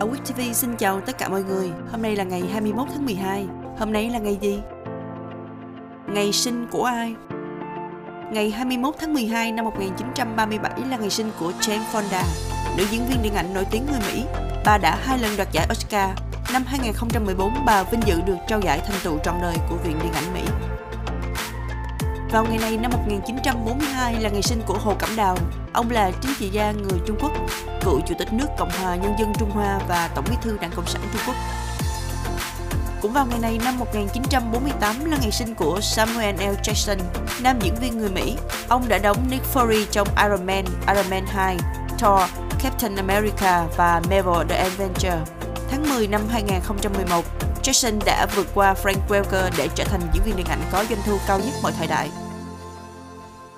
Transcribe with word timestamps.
Ở 0.00 0.06
Quýt 0.06 0.24
TV 0.24 0.40
xin 0.52 0.76
chào 0.76 1.00
tất 1.00 1.18
cả 1.18 1.28
mọi 1.28 1.42
người. 1.42 1.70
Hôm 1.90 2.02
nay 2.02 2.16
là 2.16 2.24
ngày 2.24 2.42
21 2.52 2.88
tháng 2.92 3.06
12. 3.06 3.46
Hôm 3.78 3.92
nay 3.92 4.10
là 4.10 4.18
ngày 4.18 4.38
gì? 4.40 4.60
Ngày 6.06 6.32
sinh 6.32 6.66
của 6.70 6.84
ai? 6.84 7.14
Ngày 8.32 8.50
21 8.50 8.94
tháng 9.00 9.14
12 9.14 9.52
năm 9.52 9.64
1937 9.64 10.72
là 10.90 10.96
ngày 10.96 11.10
sinh 11.10 11.30
của 11.40 11.52
Jane 11.60 11.80
Fonda, 11.92 12.22
nữ 12.76 12.84
diễn 12.90 13.00
viên 13.08 13.22
điện 13.22 13.34
ảnh 13.34 13.54
nổi 13.54 13.66
tiếng 13.70 13.86
người 13.90 14.00
Mỹ. 14.06 14.24
Bà 14.64 14.78
đã 14.78 14.98
hai 15.02 15.18
lần 15.18 15.36
đoạt 15.36 15.48
giải 15.52 15.66
Oscar. 15.70 16.10
Năm 16.52 16.62
2014, 16.66 17.52
bà 17.66 17.82
vinh 17.82 18.00
dự 18.06 18.20
được 18.26 18.36
trao 18.48 18.60
giải 18.60 18.80
thành 18.86 19.00
tựu 19.04 19.18
trọn 19.24 19.34
đời 19.42 19.56
của 19.70 19.76
Viện 19.84 19.98
Điện 20.02 20.12
ảnh 20.12 20.34
Mỹ. 20.34 20.42
Vào 22.32 22.44
ngày 22.44 22.58
này 22.58 22.76
năm 22.76 22.90
1942 22.90 24.14
là 24.20 24.28
ngày 24.28 24.42
sinh 24.42 24.62
của 24.66 24.78
Hồ 24.78 24.94
Cẩm 24.98 25.16
Đào. 25.16 25.36
Ông 25.72 25.90
là 25.90 26.10
chính 26.20 26.32
trị 26.38 26.48
gia 26.48 26.72
người 26.72 27.00
Trung 27.06 27.16
Quốc, 27.20 27.32
cựu 27.84 28.00
Chủ 28.06 28.14
tịch 28.18 28.32
nước 28.32 28.46
Cộng 28.58 28.70
hòa 28.70 28.96
Nhân 28.96 29.14
dân 29.18 29.32
Trung 29.38 29.50
Hoa 29.50 29.78
và 29.88 30.08
Tổng 30.14 30.24
bí 30.30 30.36
thư 30.42 30.58
Đảng 30.60 30.70
Cộng 30.76 30.86
sản 30.86 31.02
Trung 31.12 31.22
Quốc. 31.26 31.36
Cũng 33.02 33.12
vào 33.12 33.26
ngày 33.26 33.38
này 33.40 33.60
năm 33.64 33.78
1948 33.78 35.04
là 35.04 35.16
ngày 35.20 35.30
sinh 35.30 35.54
của 35.54 35.80
Samuel 35.80 36.34
L. 36.34 36.54
Jackson, 36.62 36.98
nam 37.42 37.58
diễn 37.60 37.74
viên 37.80 37.98
người 37.98 38.10
Mỹ. 38.10 38.36
Ông 38.68 38.88
đã 38.88 38.98
đóng 38.98 39.26
Nick 39.30 39.54
Fury 39.54 39.84
trong 39.90 40.08
Iron 40.16 40.46
Man, 40.46 40.64
Iron 40.88 41.10
Man 41.10 41.26
2, 41.26 41.56
Thor, 41.98 42.20
Captain 42.62 42.96
America 42.96 43.66
và 43.76 44.02
Marvel 44.10 44.48
The 44.48 44.56
Adventure. 44.56 45.18
Tháng 45.70 45.88
10 45.88 46.06
năm 46.06 46.20
2011, 46.30 47.24
Jackson 47.62 47.98
đã 48.06 48.26
vượt 48.36 48.46
qua 48.54 48.74
Frank 48.82 48.98
Welker 49.08 49.50
để 49.58 49.68
trở 49.74 49.84
thành 49.84 50.00
diễn 50.12 50.22
viên 50.24 50.36
điện 50.36 50.46
ảnh 50.46 50.60
có 50.72 50.84
doanh 50.84 51.00
thu 51.06 51.18
cao 51.26 51.38
nhất 51.38 51.54
mọi 51.62 51.72
thời 51.78 51.86
đại. 51.86 52.10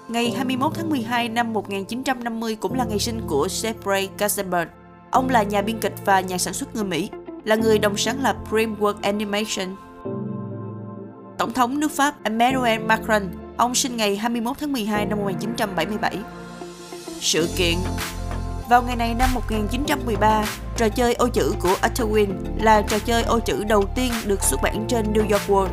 Ngày 0.09 0.33
21 0.37 0.73
tháng 0.75 0.91
12 0.91 1.29
năm 1.29 1.53
1950 1.53 2.57
cũng 2.57 2.75
là 2.75 2.85
ngày 2.85 2.99
sinh 2.99 3.21
của 3.27 3.47
Jeffrey 3.47 4.09
Katzenberg. 4.19 4.67
Ông 5.11 5.29
là 5.29 5.43
nhà 5.43 5.63
biên 5.63 5.81
kịch 5.81 5.95
và 6.05 6.21
nhà 6.21 6.39
sản 6.39 6.55
xuất 6.55 6.75
người 6.75 6.85
Mỹ, 6.85 7.11
là 7.45 7.57
người 7.57 7.79
đồng 7.79 7.97
sáng 7.97 8.23
lập 8.23 8.37
DreamWorks 8.51 8.95
Animation. 9.03 9.77
Tổng 11.39 11.53
thống 11.53 11.81
nước 11.81 11.91
Pháp 11.91 12.25
Emmanuel 12.25 12.81
Macron, 12.81 13.23
ông 13.57 13.75
sinh 13.75 13.97
ngày 13.97 14.17
21 14.17 14.59
tháng 14.59 14.73
12 14.73 15.07
năm 15.07 15.19
1977. 15.19 16.19
Sự 17.21 17.49
kiện 17.57 17.75
vào 18.69 18.83
ngày 18.83 18.97
này 18.97 19.15
năm 19.15 19.35
1913, 19.35 20.45
trò 20.77 20.89
chơi 20.89 21.15
ô 21.15 21.29
chữ 21.29 21.55
của 21.61 21.77
Arthur 21.81 22.19
là 22.57 22.83
trò 22.83 22.99
chơi 22.99 23.23
ô 23.23 23.41
chữ 23.41 23.65
đầu 23.65 23.85
tiên 23.95 24.13
được 24.25 24.43
xuất 24.43 24.63
bản 24.63 24.85
trên 24.89 25.13
New 25.13 25.31
York 25.31 25.49
World. 25.49 25.69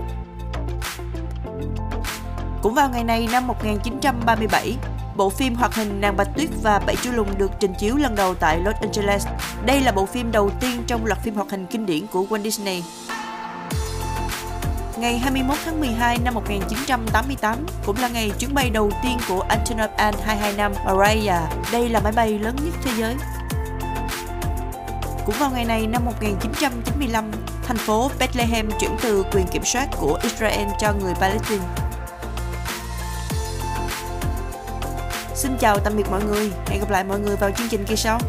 Cũng 2.61 2.73
vào 2.73 2.89
ngày 2.89 3.03
này 3.03 3.27
năm 3.31 3.47
1937, 3.47 4.75
bộ 5.15 5.29
phim 5.29 5.55
hoạt 5.55 5.75
hình 5.75 6.01
Nàng 6.01 6.17
Bạch 6.17 6.27
Tuyết 6.35 6.49
và 6.63 6.79
Bảy 6.79 6.95
chú 6.95 7.11
lùn 7.11 7.27
được 7.37 7.51
trình 7.59 7.73
chiếu 7.79 7.95
lần 7.95 8.15
đầu 8.15 8.35
tại 8.35 8.59
Los 8.59 8.75
Angeles. 8.81 9.27
Đây 9.65 9.81
là 9.81 9.91
bộ 9.91 10.05
phim 10.05 10.31
đầu 10.31 10.49
tiên 10.59 10.83
trong 10.87 11.05
loạt 11.05 11.19
phim 11.23 11.35
hoạt 11.35 11.51
hình 11.51 11.65
kinh 11.65 11.85
điển 11.85 12.07
của 12.07 12.25
Walt 12.29 12.43
Disney. 12.43 12.83
Ngày 14.97 15.17
21 15.17 15.57
tháng 15.65 15.79
12 15.79 16.17
năm 16.17 16.33
1988 16.33 17.65
cũng 17.85 17.95
là 18.01 18.07
ngày 18.07 18.31
chuyến 18.39 18.53
bay 18.53 18.69
đầu 18.69 18.91
tiên 19.03 19.17
của 19.27 19.41
Antonov 19.41 19.91
An-225 19.97 20.71
Araya. 20.85 21.41
Đây 21.71 21.89
là 21.89 21.99
máy 21.99 22.11
bay 22.15 22.39
lớn 22.39 22.55
nhất 22.63 22.73
thế 22.83 22.91
giới. 22.97 23.15
Cũng 25.29 25.39
vào 25.39 25.51
ngày 25.51 25.65
này 25.65 25.87
năm 25.87 26.05
1995, 26.05 27.31
thành 27.63 27.77
phố 27.77 28.11
Bethlehem 28.19 28.69
chuyển 28.79 28.91
từ 29.01 29.23
quyền 29.31 29.47
kiểm 29.47 29.61
soát 29.65 29.87
của 29.97 30.19
Israel 30.23 30.67
cho 30.79 30.93
người 30.93 31.13
Palestine. 31.13 31.63
Xin 35.35 35.57
chào 35.59 35.79
tạm 35.79 35.93
biệt 35.97 36.03
mọi 36.11 36.23
người, 36.23 36.51
hẹn 36.67 36.79
gặp 36.79 36.89
lại 36.89 37.03
mọi 37.03 37.19
người 37.19 37.35
vào 37.35 37.51
chương 37.57 37.67
trình 37.69 37.85
kỳ 37.87 37.95
sau. 37.95 38.19